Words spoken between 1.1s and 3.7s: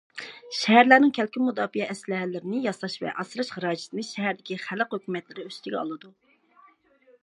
كەلكۈن مۇداپىئە ئەسلىھەلىرىنى ياساش ۋە ئاسراش